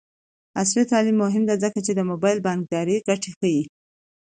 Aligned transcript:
عصري 0.59 0.83
تعلیم 0.91 1.15
مهم 1.23 1.43
دی 1.49 1.55
ځکه 1.63 1.79
چې 1.85 1.91
د 1.95 1.99
موبايل 2.09 2.37
بانکدارۍ 2.45 2.97
ګټې 3.07 3.31
ښيي. 3.39 3.61